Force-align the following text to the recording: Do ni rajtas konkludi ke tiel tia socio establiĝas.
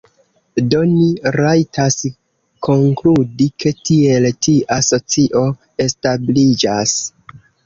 Do 0.73 0.77
ni 0.93 1.09
rajtas 1.35 1.97
konkludi 2.67 3.47
ke 3.65 3.75
tiel 3.91 4.27
tia 4.47 4.79
socio 4.89 5.45
establiĝas. 5.87 6.97